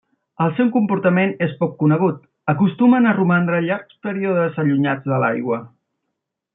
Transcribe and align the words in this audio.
El 0.43 0.53
seu 0.59 0.69
comportament 0.75 1.33
és 1.47 1.53
poc 1.59 1.75
conegut; 1.83 2.17
acostumen 2.55 3.11
a 3.11 3.13
romandre 3.21 3.63
llargs 3.69 4.03
períodes 4.09 4.61
allunyats 4.67 5.11
de 5.15 5.25
l'aigua. 5.25 5.65